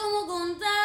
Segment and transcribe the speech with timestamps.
[0.00, 0.79] 中国共产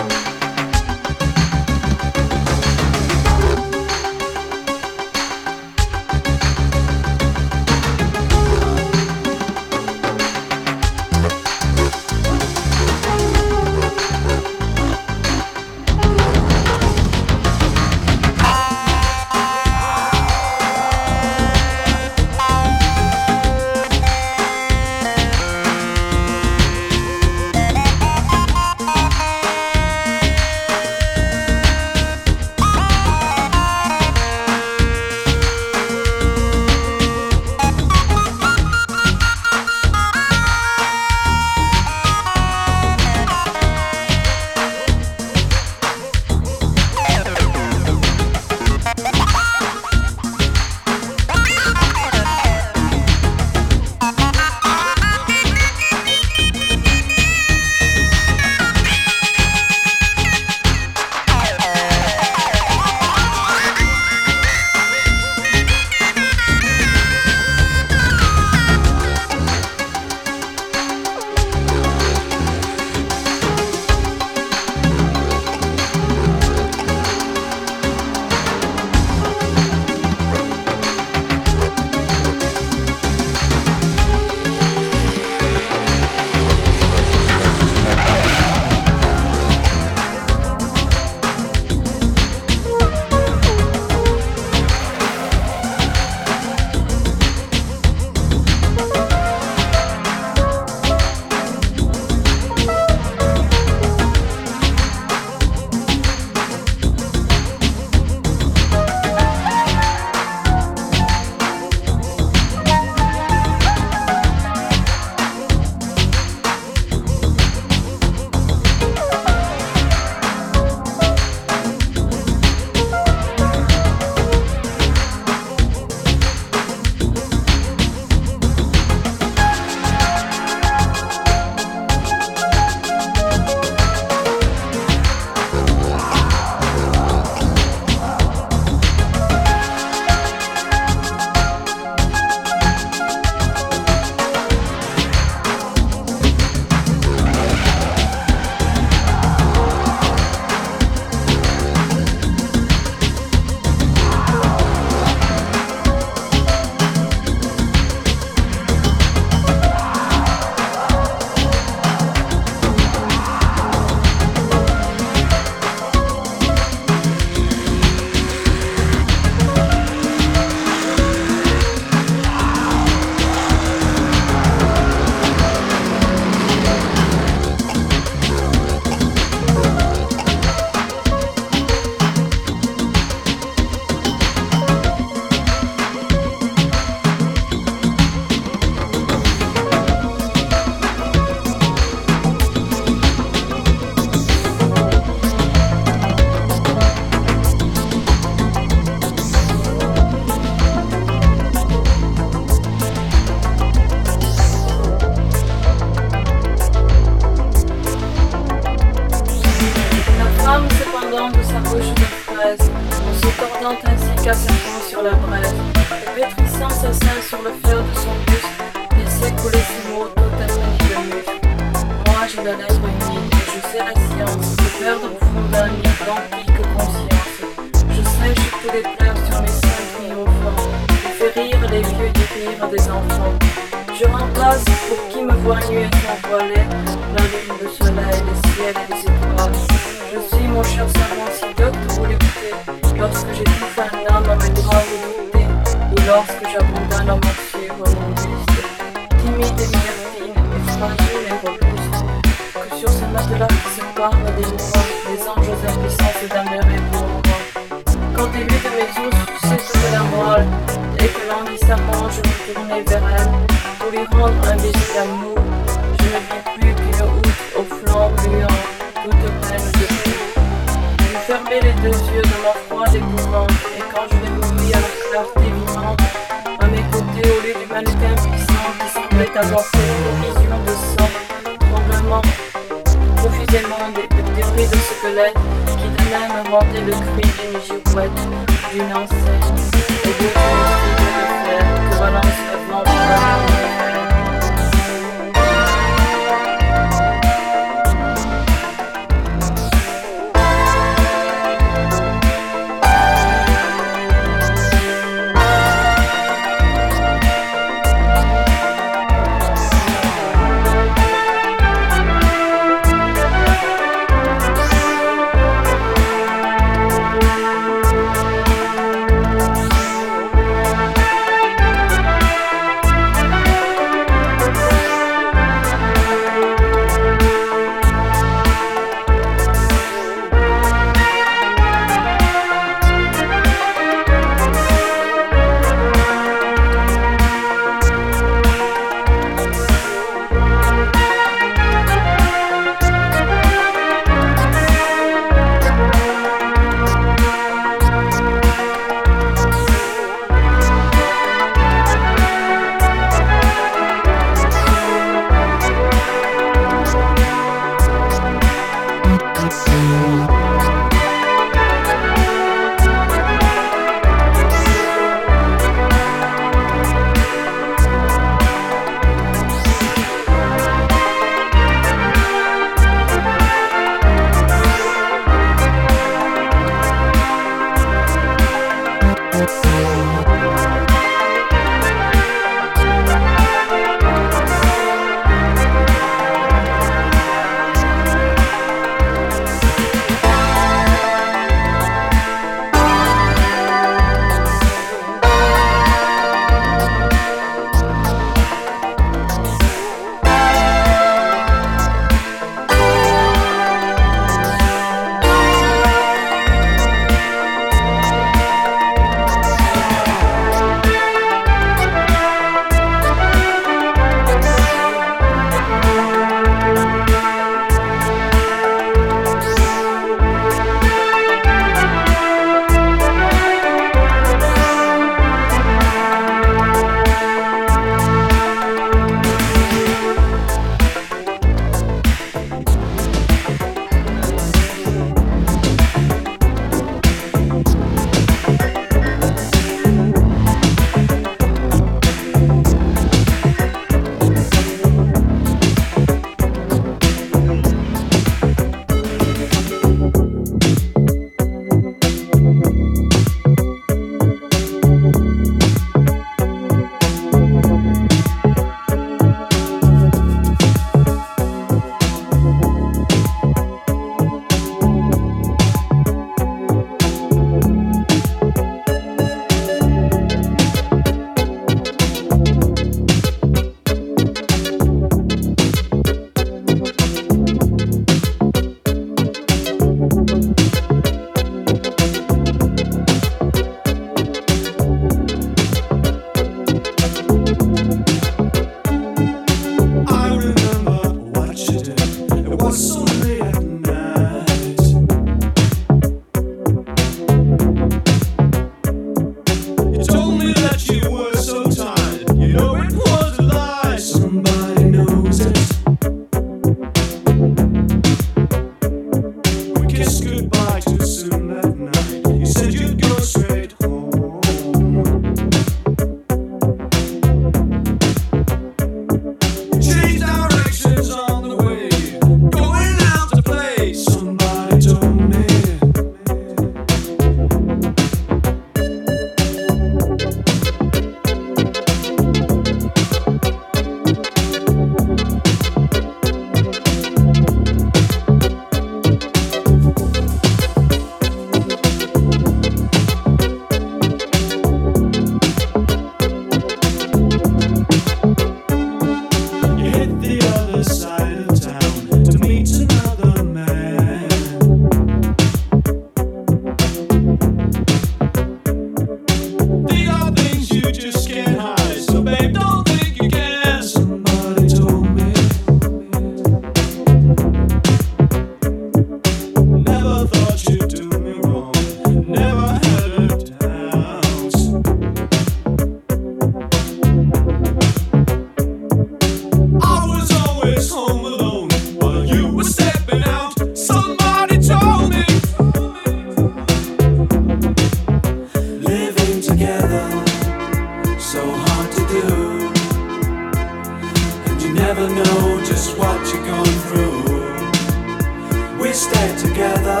[599.08, 600.00] stay together,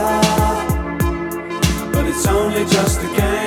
[1.92, 3.37] but it's only just a game.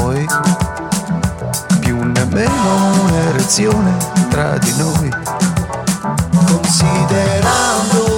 [0.00, 0.26] Vuoi?
[1.80, 3.96] Più nemmeno un'erezione
[4.30, 5.10] tra di noi.
[6.46, 8.09] Considerando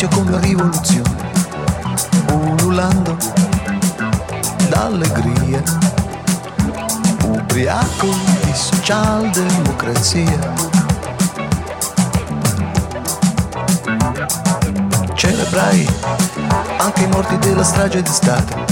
[0.00, 1.28] divorzio come rivoluzione.
[2.32, 3.16] Ululando
[4.68, 5.62] d'allegria,
[7.24, 8.06] ubriaco
[8.44, 10.54] di socialdemocrazia.
[15.14, 15.86] Celebrai
[16.78, 18.64] anche i morti della strage di Stato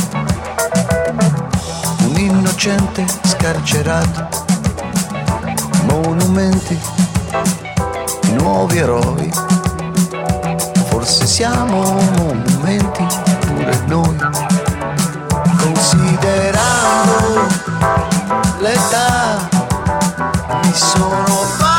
[2.07, 4.29] un innocente scarcerato,
[5.85, 6.79] monumenti,
[8.33, 9.31] nuovi eroi,
[11.09, 13.07] forse siamo monumenti
[13.47, 14.17] pure noi,
[15.57, 17.47] considerando
[18.59, 19.49] l'età,
[20.63, 21.25] mi sono
[21.57, 21.78] fatto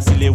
[0.00, 0.30] facile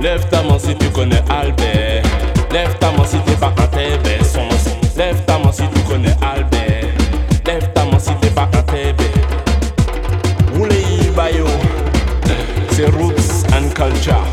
[0.00, 2.04] Lève ta main si tu connais Albert.
[2.52, 4.06] Lève ta main si t'es pas un TB.
[4.96, 6.86] Lève ta main si tu connais Albert.
[7.46, 9.00] Lève ta main si t'es pas un TB.
[12.70, 14.24] C'est Roots and Culture.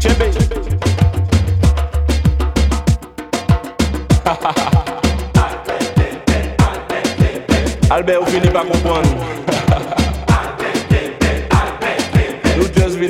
[7.90, 8.50] Albert, on finit.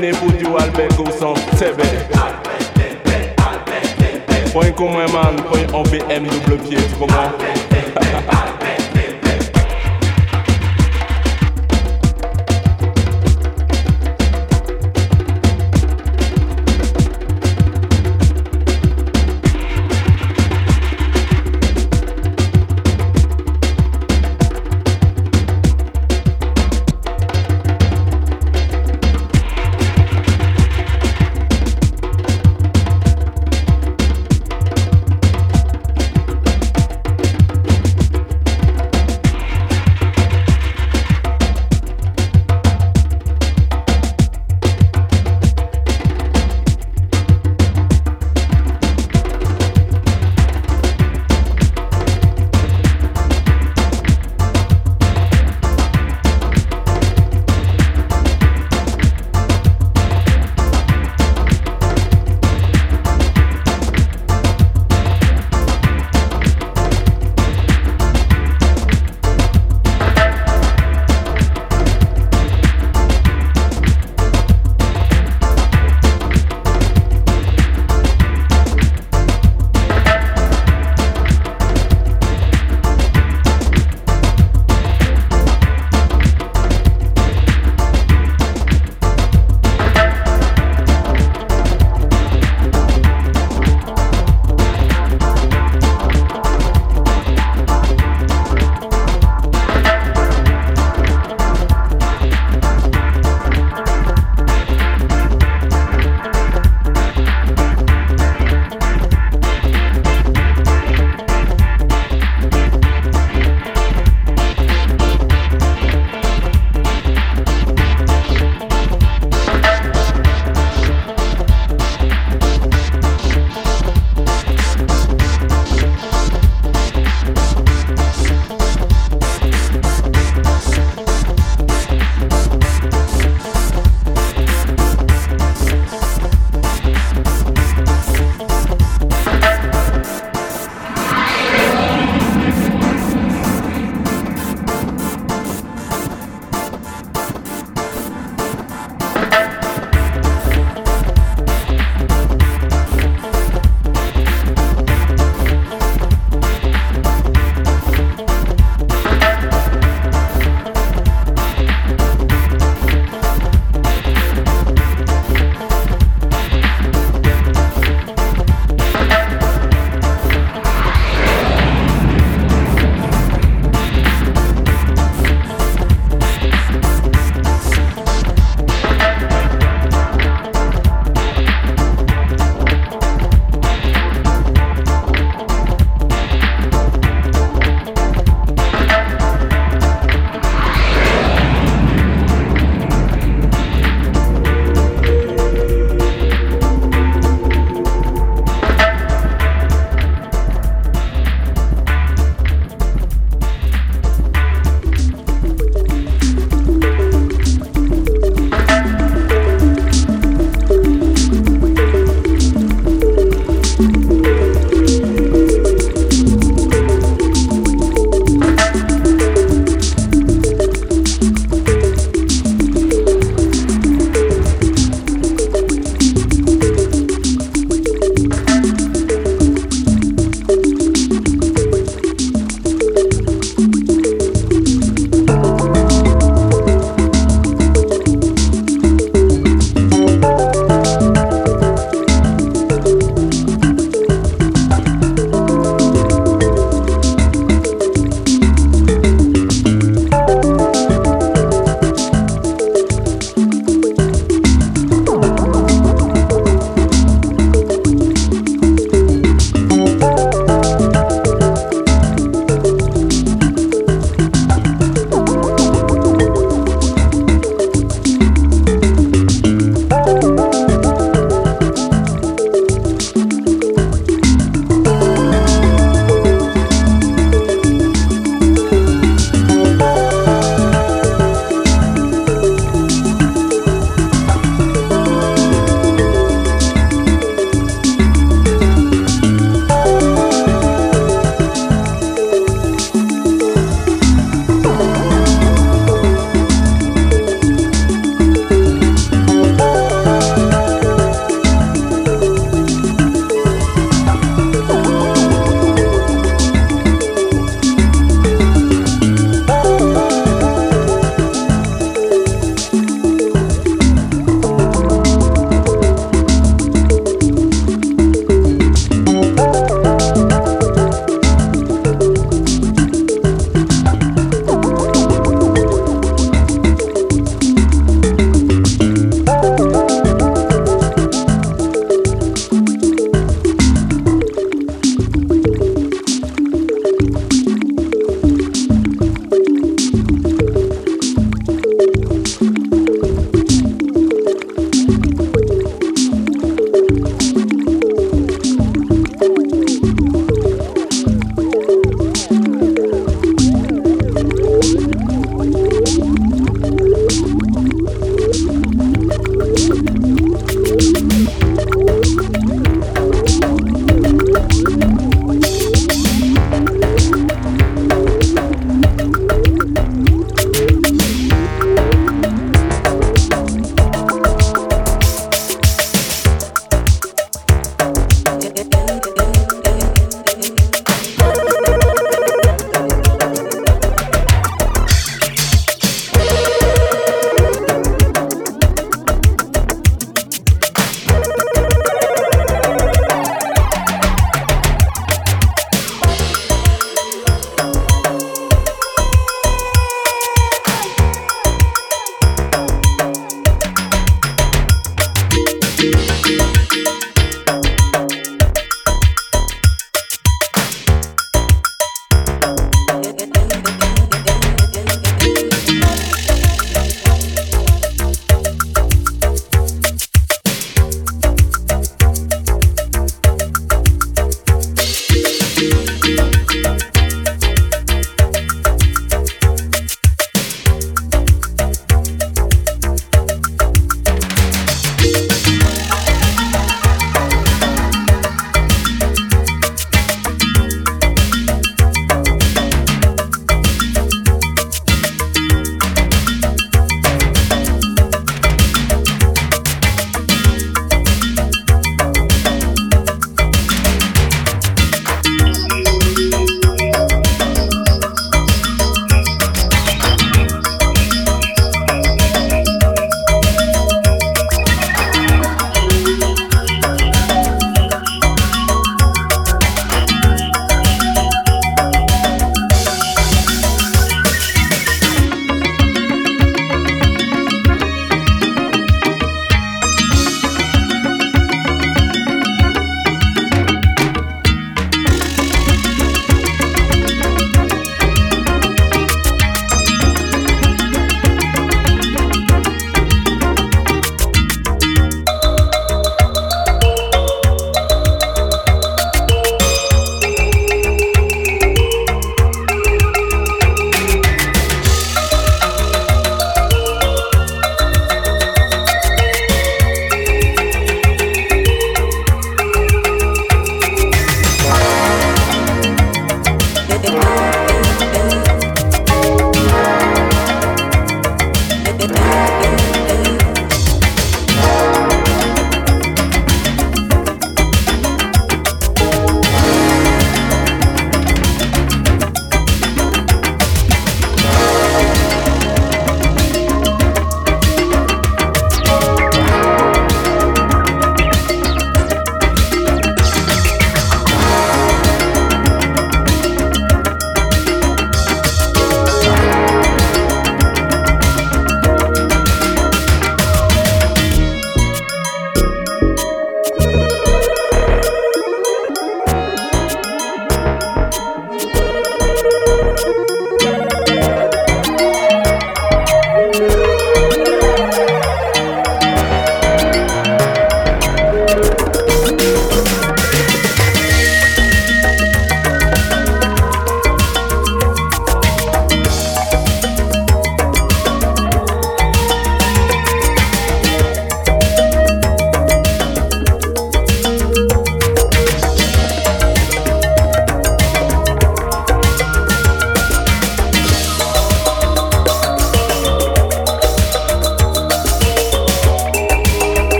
[0.00, 1.84] vini pou diyo albe gousan tebe
[5.12, 6.56] man, poin an BMW,
[6.88, 7.69] tu koman?